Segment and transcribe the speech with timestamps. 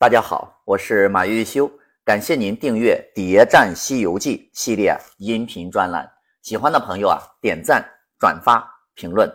[0.00, 1.68] 大家好，我是马玉修，
[2.04, 6.08] 感谢您订阅《谍战西游记》系列音频专栏。
[6.40, 7.84] 喜欢的朋友啊，点赞、
[8.16, 8.64] 转发、
[8.94, 9.28] 评论。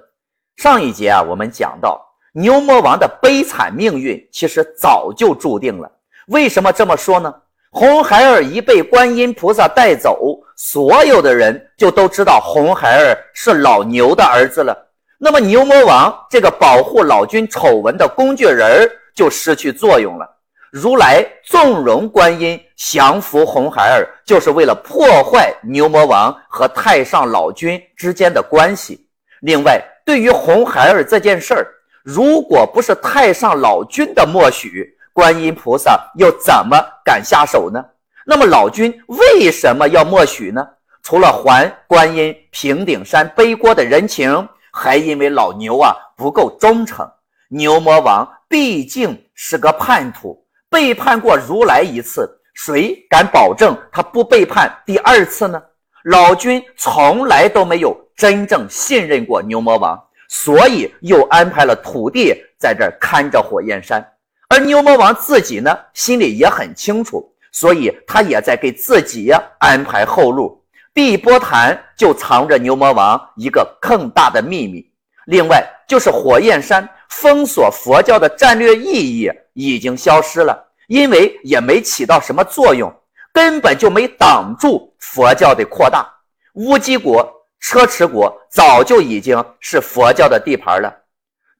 [0.55, 5.91] 上一节啊，我们讲到牛魔王的悲惨命运，其实早就注定了。
[6.27, 7.35] 为什么这么说呢？
[7.69, 14.73] 红孩儿一被观音菩萨带走，所有的人就都知道红孩儿是老牛的儿子了。
[15.17, 20.29] 那么牛魔王这个保护老君丑闻的工具人就失去作用了。
[20.73, 29.07] 如来纵容观音降服红孩儿，就是为了破坏牛魔王和太上老君之间的关系。
[29.41, 31.67] 另外，对于红孩儿这件事儿，
[32.03, 37.79] 如果不是太上老君的默许，观音菩萨又怎么敢下手呢？
[38.25, 40.67] 那么老君为什么要默许呢？
[41.03, 47.07] 除了还观音平顶山背锅的人情，还因为老牛啊不够忠诚。
[47.49, 50.42] 牛魔王毕竟是个叛徒。
[50.73, 55.61] 背叛过如来一次，谁敢保证他不背叛第二次呢？
[56.05, 64.03] 老君从来都没有真正信任过牛魔王，所以又安排了土地在这看着火焰山。
[64.49, 70.59] 而牛魔王自己呢，心里也很清楚，所以他也在给自己安排后路。
[70.91, 74.83] 碧波潭就藏着牛魔王一个更大的秘密，
[75.27, 79.29] 另外就是火焰山封锁佛教的战略意义。
[79.55, 82.93] 已经消失了，因为也没起到什么作用，
[83.31, 86.05] 根本就没挡住佛教的扩大。
[86.53, 87.27] 乌鸡国、
[87.59, 90.93] 车迟国早就已经是佛教的地盘了。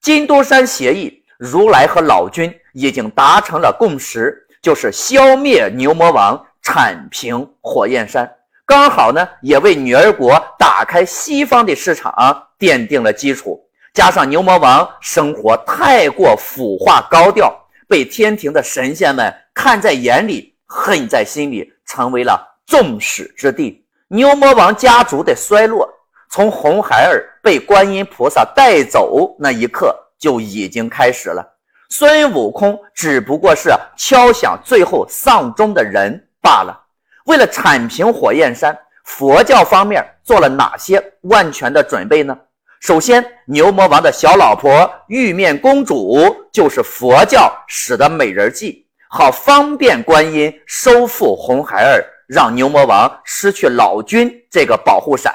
[0.02, 8.30] 金都山协议，如来和老君已经达成了共识，就是消灭牛魔王，铲平火焰山，
[8.66, 12.14] 刚好呢，也为女儿国打开西方的市场
[12.60, 13.60] 奠定了基础。
[13.94, 17.54] 加上牛魔王生活太过腐化高调。
[17.88, 23.86] 被天庭的神仙们看在眼里，恨在心里，成为了众矢之的。
[24.08, 25.90] 牛魔王家族的衰落，
[26.30, 31.47] 从红孩儿被观音菩萨带走那一刻就已经开始了。
[31.90, 36.79] 孙悟空只不过是敲响最后丧钟的人罢了。
[37.25, 42.38] 为了铲平火焰山，佛教方面做了哪些万全的准备呢？
[42.84, 55.34] 首先，牛魔王的小老婆玉面公主就是佛教使的美人计，好方便观音收复红孩儿，让牛魔王失去老君这个保护伞。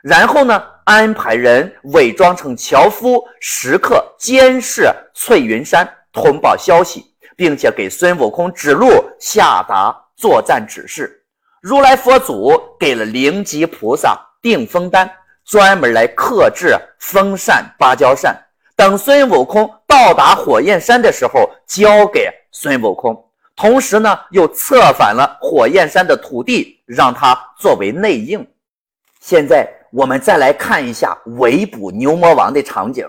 [0.00, 7.04] 然后呢，安排人伪装成樵夫，时刻监视翠云山，通报消息，
[7.36, 8.86] 并且给孙悟空指路，
[9.18, 11.20] 下达作战指示。
[11.60, 15.10] 如来佛祖给了灵吉菩萨定风丹。
[15.46, 18.36] 专门来克制风扇、芭蕉扇，
[18.74, 23.16] 等孙悟空到达火焰山的时候，交给孙悟空。
[23.54, 28.44] 同时呢，又策反了火焰山的土地，让他作为内应。
[29.20, 33.08] 现在我们再来看一下围捕牛魔王的场景，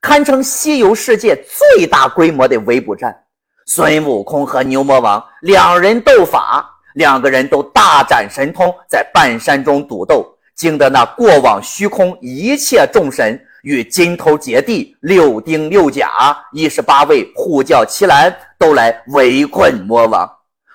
[0.00, 3.14] 堪称西游世界最大规模的围捕战。
[3.66, 10.35] 孙悟空和牛魔王两人斗法，两个人都大展神通，在半山中赌斗。
[10.56, 16.08] 惊得那过往虚空一切众神与金头姐弟六丁六甲
[16.52, 20.28] 一十八位护教奇兰都来围困魔王，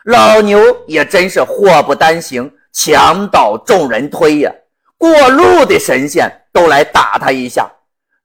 [0.06, 4.52] 老牛也真是祸不单行，墙倒众人推呀！
[4.98, 7.68] 过路的神仙都来打他一下，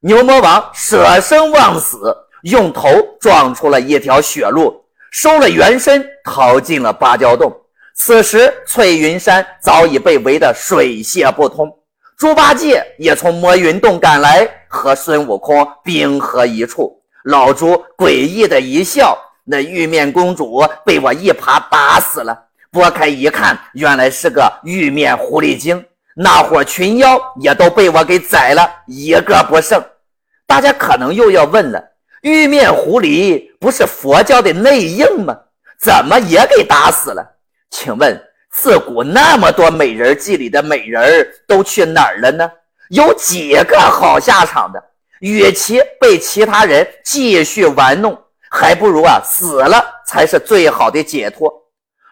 [0.01, 2.87] 牛魔王舍生忘死，用头
[3.19, 7.51] 撞出了一条血路，收了元身，逃进了芭蕉洞。
[7.99, 11.67] 此时，翠云山早已被围得水泄不通。
[12.15, 17.01] 猪八戒也从魔云洞赶来，和孙悟空兵合一处。
[17.25, 22.37] 老猪诡异的一笑：“那玉面公主被我一耙打死了。”
[22.71, 25.83] 拨开一看，原来是个玉面狐狸精。
[26.15, 29.83] 那伙群妖也都被我给宰了，一个不剩。
[30.45, 31.83] 大家可能又要问了：
[32.21, 35.35] 玉面狐狸不是佛教的内应吗？
[35.79, 37.36] 怎么也给打死了？
[37.69, 38.21] 请问，
[38.51, 42.49] 自古那么多美人计里的美人都去哪儿了呢？
[42.89, 44.83] 有几个好下场的？
[45.19, 48.17] 与其被其他人继续玩弄，
[48.49, 51.51] 还不如啊死了才是最好的解脱。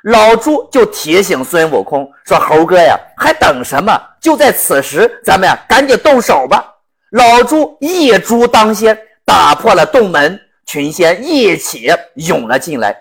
[0.04, 4.00] 老朱就提醒孙悟空说：“猴哥呀，还等什么？
[4.22, 6.66] 就在此时，咱们呀赶紧动手吧！”
[7.12, 12.96] 老朱一猪当先，打破了洞门，群仙一起涌了进来。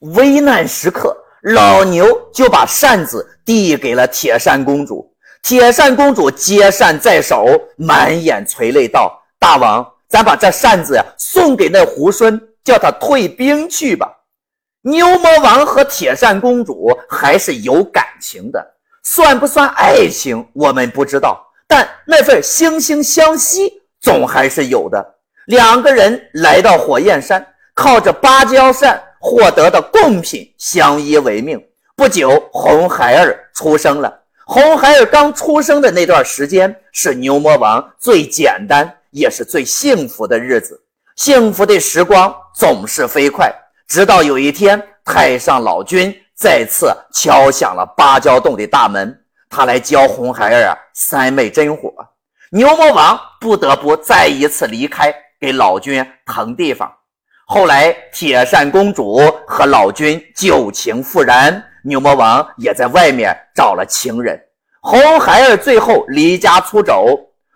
[0.00, 1.16] 危难时刻。
[1.54, 5.08] 老牛就把扇子递给了铁扇公主，
[5.42, 7.46] 铁扇公主接扇在手，
[7.76, 14.12] 满眼垂泪道：“大王，咱把这扇子呀送给那猢狲，叫他退兵去吧。”
[14.82, 25.14] 牛魔王和铁扇公主还是有感情的，算不算爱情我们不知道，但那份惺惺相惜总还是有的。
[25.46, 31.60] 两个人来到火焰山，靠着芭蕉扇获得的贡品相依为命。
[31.96, 34.20] 不久，红孩儿出生了。
[34.44, 40.80] 红孩儿刚出生的那段时间，是牛魔王最简单也是最幸福的日子。
[41.16, 43.52] 幸福的时光总是飞快。
[43.88, 49.20] 直到有一天，太上老君再次敲响了芭蕉洞的大门，
[49.50, 51.92] 他来教红孩儿啊三昧真火。
[52.52, 56.88] 牛魔王不得不再一次离开，给老君腾地方。
[57.48, 64.36] 后来，铁扇公主和老君旧情复燃，牛魔王也在外面找了情人。
[64.80, 67.06] 红孩儿最后离家出走，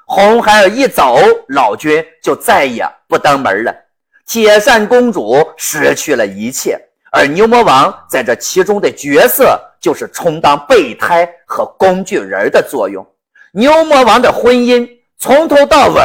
[0.06, 3.74] 红孩儿一走，老君就再也不登门了。
[4.24, 6.78] 铁扇公主失去了一切，
[7.10, 13.04] 而牛魔王在这其中的角色就是充当备胎和工具人的作用。
[13.50, 14.88] 牛魔王的婚姻
[15.18, 16.00] 从头到尾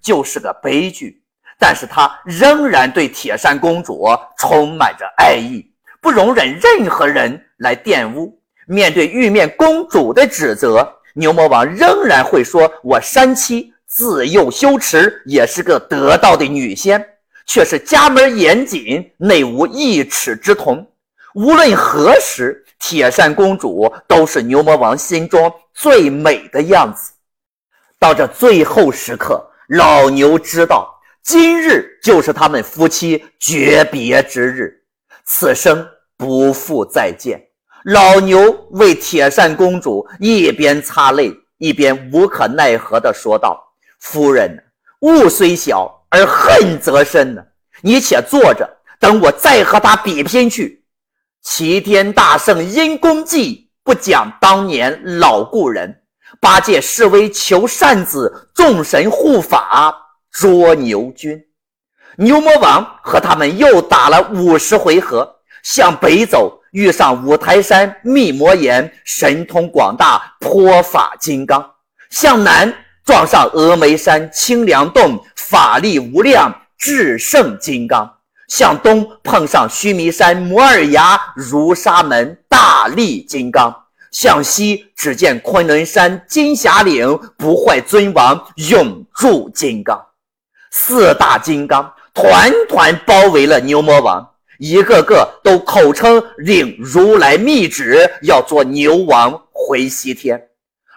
[0.00, 1.17] 就是个悲剧，
[1.58, 4.06] 但是他仍然对铁扇公主
[4.38, 5.68] 充满着爱意，
[6.00, 8.40] 不容忍任何人来玷污。
[8.66, 17.04] 面对玉面公主的指责，牛魔王仍然会说：“我山妻自幼修持，也是个得道的女仙。”
[17.50, 20.86] 却是家门严谨，内无一尺之铜。
[21.34, 27.10] 无论何时，铁扇公主都是牛魔王心中最美的样子。
[27.98, 30.97] 到这最后时刻，老牛知道
[31.28, 34.72] 今日就是他们夫妻诀别之日，
[35.26, 35.86] 此生
[36.16, 37.38] 不复再见。
[37.84, 43.62] 老牛为铁扇公主一边擦泪，一边无可奈何地说道
[44.00, 44.58] ：“夫人，
[45.02, 47.42] 物虽小。”而恨则深呢，
[47.82, 48.66] 你且坐着，
[48.98, 50.82] 等我再和他比拼去。
[51.42, 55.94] 齐天大圣因功绩，不讲当年老故人。
[56.40, 59.94] 八戒示威求扇子，众神护法
[60.40, 61.36] 捉牛君。
[62.16, 65.28] 牛魔王和他们又打了五十回合，
[65.64, 71.60] 向北走，遇上五台山密魔岩，神通广大，泼法金刚；
[72.10, 72.72] 向南。
[73.04, 78.06] 撞上峨眉山清凉洞，法力无量，至圣金刚；
[78.48, 83.72] 向东碰上须弥山摩尔崖如沙门，大力金刚；
[84.10, 90.07] 向西只见昆仑山金霞岭，不坏尊王永驻金刚。
[90.80, 94.24] 四大金刚团团包围了牛魔王，
[94.58, 100.40] 一个个都口称领如来密旨，要做牛王回西天。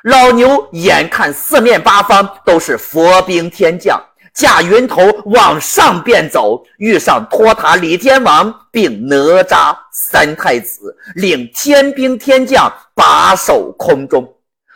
[0.03, 3.99] 老牛眼看四面八方都是佛兵天将，
[4.35, 14.23] 驾云头往上便走，遇上托塔李天王并哪吒三太子，领天兵天将把守空中。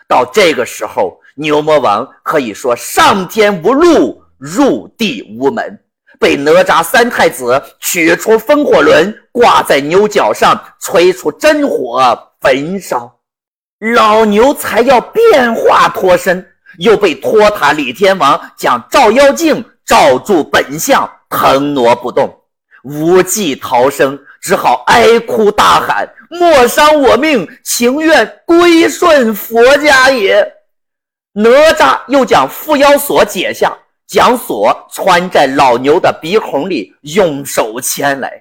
[0.07, 5.79] 到这个时候，牛魔王可以说上天无路，入地无门，
[6.19, 13.19] 被哪吒三太子取出风火轮，挂在牛角上，吹出真火焚烧。
[13.79, 16.47] 老牛才要变化脱身，
[16.79, 22.33] 又被托塔李天王将照妖镜照住本相，腾挪不动，
[22.83, 30.53] 无计逃生，只好哀哭大喊：“莫伤我命，情愿归顺佛家也。”
[31.37, 38.31] 哪吒又将缚妖锁解下，将锁穿在老牛的鼻孔里，用手牵来。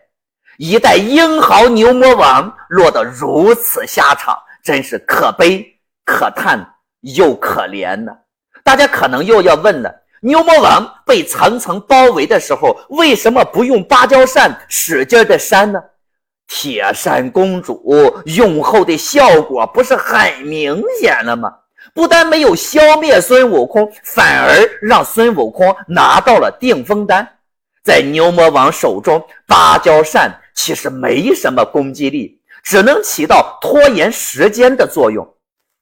[0.59, 4.37] 一代英豪牛魔王落得如此下场。
[4.63, 5.63] 真是可悲
[6.07, 6.67] 可叹
[7.01, 8.11] 又可怜呢！
[8.63, 15.79] 大家可能又要问了：牛魔王被层层包围的时候，为什么不用芭蕉扇使劲的扇呢？
[16.47, 21.53] 铁扇公主用后的效果不是很明显了吗？
[21.95, 27.27] 不但没有消灭孙悟空，反而让孙悟空拿到了定风丹。
[27.83, 32.41] 在牛魔王手中，芭蕉扇其实没什么攻击力。
[32.65, 35.29] 只能起到拖延时间的作用。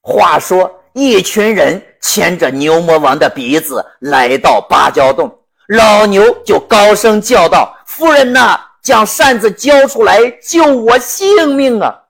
[0.01, 5.33] 话说，一群人牵着牛魔王的鼻子来到芭蕉洞，
[5.69, 12.01] 老牛就高声叫道：“夫人呐，将扇子交出来，救我性命啊！”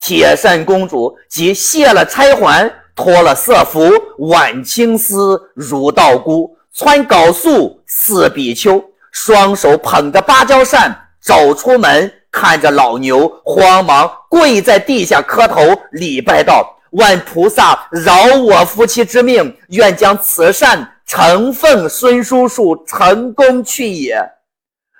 [0.00, 12.12] 铁扇公主即卸了钗环，脱了色服，挽青丝如道姑，穿缟素似比丘，双手捧着芭蕉扇走出门。
[12.30, 15.60] 看着老牛，慌忙跪在地下磕头
[15.92, 24.20] 礼拜道：“万菩萨饶我夫妻之命，愿将此扇承奉孙叔叔成功去也。”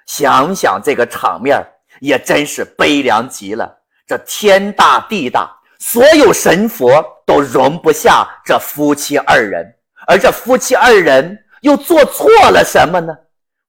[0.06, 1.60] 想想这个场面，
[1.98, 3.78] 也真是悲凉极了。
[4.06, 5.50] 这天大地大，
[5.86, 9.70] 所有神佛都容不下这夫妻二人，
[10.06, 13.14] 而这夫妻二人又做错了什么呢？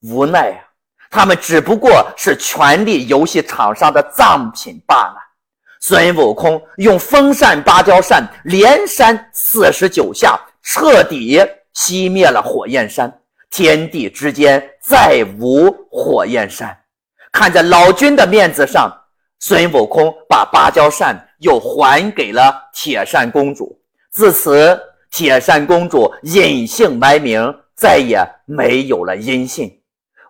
[0.01, 0.63] 无奈啊，
[1.12, 5.15] 他们只不过是权力游戏场上的藏品罢了。
[5.81, 11.45] 孙悟空用风扇芭蕉扇连扇四十九下，彻底
[11.75, 13.13] 熄灭了火焰山，
[13.51, 16.75] 天地之间再无火焰山。
[17.34, 18.89] 看在老君的面子上，
[19.39, 23.79] 孙悟空把芭蕉扇又还给了铁扇公主。
[24.11, 24.77] 自此，
[25.11, 29.71] 铁扇公主隐姓埋名，再也没有了音信。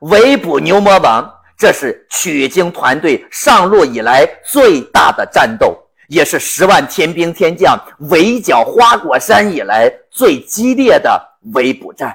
[0.02, 1.32] 围捕牛魔王。
[1.58, 5.74] 这是取经团队上路以来最大的战斗，
[6.10, 7.80] 也是十万天兵天将
[8.10, 11.18] 围剿花果山以来最激烈的
[11.54, 12.14] 围捕战。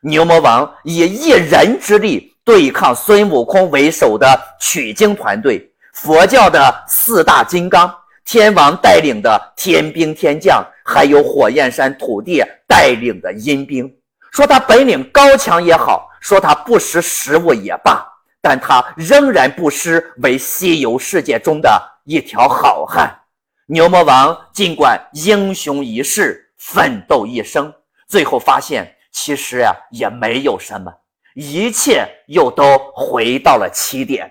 [0.00, 4.26] 牛魔王以一人之力对抗孙悟空为首的
[4.58, 7.94] 取经团队，佛教的四大金刚，
[8.30, 13.90] 天王带领的天兵天将，还有火焰山土地带领的阴兵。
[14.32, 18.06] 说他本领高强也好，说他不识时务也罢。
[18.42, 23.18] 但他仍然不失为西游世界中的一条好汉。
[23.64, 27.72] 牛魔王尽管英雄一世，奋斗一生，
[28.06, 30.92] 最后发现其实呀也没有什么，
[31.34, 34.30] 一切又都回到了起点。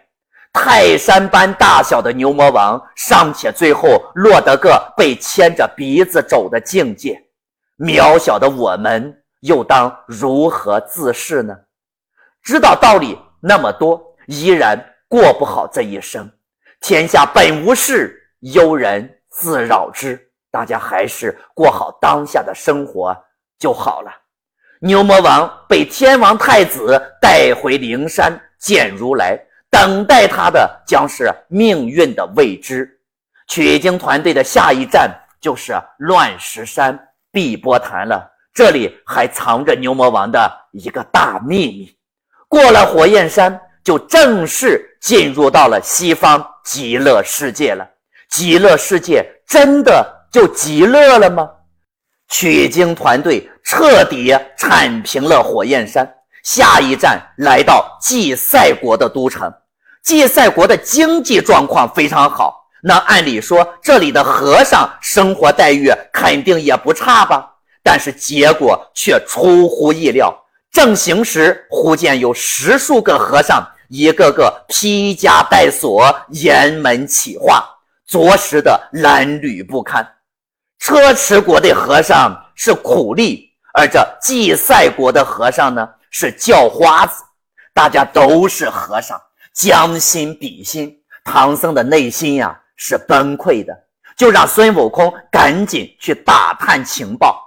[0.60, 7.22] 泰山般大小的牛魔王尚且最后落得个被牵着鼻子走的境界，
[7.78, 11.56] 渺小的我们又当如何自视呢？
[12.42, 13.18] 知道道理。
[13.40, 16.30] 那么多依然过不好这一生，
[16.82, 20.20] 天下本无事，庸人自扰之。
[20.50, 23.16] 大家还是过好当下的生活
[23.60, 24.12] 就好了。
[24.82, 32.89] 牛魔王被天王太子带回灵山见如来， 等待他的将是命运的未知。
[33.47, 35.09] 取经团队的下一站
[35.39, 36.97] 就是乱石山
[37.31, 41.95] 碧波潭了，这里还藏着牛魔王的一个大秘密。
[42.47, 47.88] 过了火焰山，就正式进入到了西方极乐世界了。
[48.29, 51.50] 极乐世界真的就极乐了吗？
[52.29, 56.13] 取经团队彻底铲平了火焰山，
[56.48, 59.51] 下一站来到祭赛国的都城。
[60.01, 67.46] 祭赛国的经济状况非常好，那按理说这里的和尚生活待遇肯定也不差吧？
[67.84, 70.34] 但是结果却出乎意料。
[70.72, 77.62] 正行时，忽见有十数个和尚，一个个披枷带锁，沿门起画，
[78.08, 80.08] 着实的褴褛不堪。
[80.80, 87.24] 车迟国的和尚是苦力，而这祭赛国的和尚呢是叫花子。
[87.74, 89.22] 大家都是和尚，
[89.54, 93.72] 将心比心，唐僧的内心呀是崩溃的，
[94.16, 97.40] 就让孙悟空赶紧去打探情报。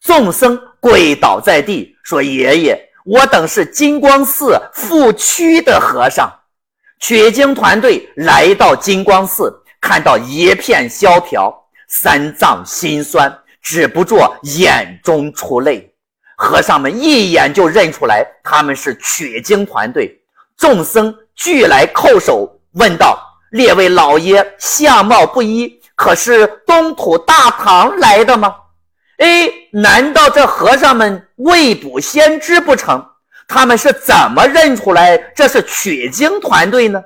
[0.00, 6.32] 众僧跪倒在地，说：“爷爷，我等是金光寺副区的和尚。”
[7.00, 11.52] 取经团队来到金光寺，看到一片萧条，
[11.88, 15.87] 三藏心酸，止不住眼中出泪。
[16.40, 20.16] 和尚们一眼就认出来，他们是取经团队。
[20.56, 23.18] 众僧俱来叩首，问道
[23.50, 28.54] ：“列位老爷，相貌不一，可是东土大唐来的吗？”
[29.18, 33.04] 哎，难道这和尚们未卜先知不成？
[33.48, 37.02] 他们是怎么认出来这是取经团队呢？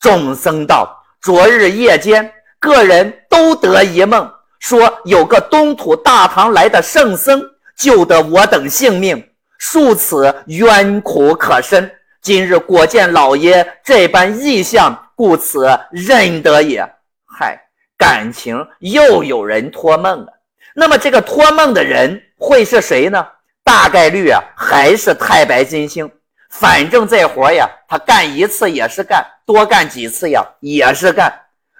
[0.00, 2.30] 众僧道：昨日夜间，
[2.60, 7.42] 个人都得一梦，说有个东土大唐来的圣僧
[7.76, 9.22] 救得我等性命，
[9.60, 11.90] 恕此冤苦可深。
[12.22, 16.80] 今日果见老爷这般异象，故此认得也。
[17.26, 17.60] 嗨，
[17.98, 20.32] 感情又有人托梦了。
[20.74, 23.24] 那么这个托梦的人会是谁呢？
[23.62, 26.10] 大概率啊还是太白金星。
[26.48, 31.32] 反正这活呀，他干一次也是干，多干几次呀也是干。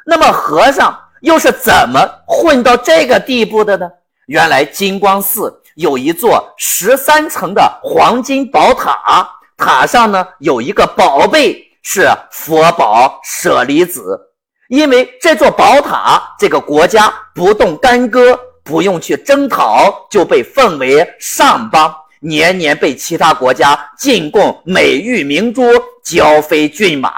[0.05, 3.91] 那么和尚又是怎么混到这个地步的呢？
[4.27, 14.21] 原来金光寺有一座十三层的黄金宝塔，塔上呢有一个宝贝是佛宝舍利子。
[14.69, 18.39] 因为这座宝塔，这个国家不动干戈。
[18.67, 25.63] 不用去征讨，就被奉为上邦，年年被其他国家进贡美玉明珠、
[26.03, 27.13] 交飞骏马，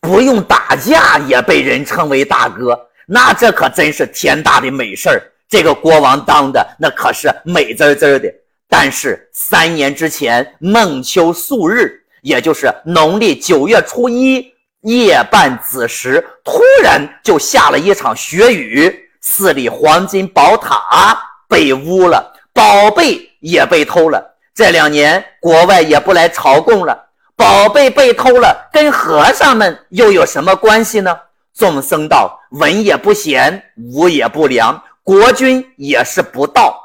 [0.00, 2.78] 不用打架也被人称为大哥。
[3.06, 5.22] 那这可真是天大的美事儿！
[5.48, 8.32] 这个国王当的那可是美滋滋的。
[8.68, 24.34] 但是三年之前孟秋素日，也就是农历九月初一夜半子时，突然就下了一场雪雨，寺里黄金宝塔被污了，宝贝也被偷了。
[24.54, 31.16] 这两年国外也不来朝贡了，宝贝被偷了，跟和尚们又有什么关系呢？
[31.54, 36.80] 众僧道：文也不贤，武也不良，国君也是不到。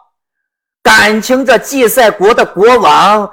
[0.84, 3.30] 感情这祭赛国的国王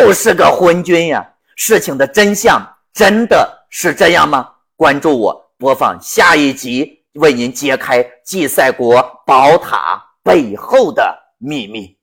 [0.00, 1.26] 又是个昏君呀！
[1.54, 2.60] 事情的真相
[2.94, 4.48] 真的是这样吗？
[4.74, 11.96] 关注我，播放下一集，为您揭开祭赛国宝塔背后的秘密。